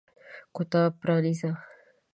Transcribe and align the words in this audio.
کتاب 0.55 0.91
پرانیزه! 1.01 1.51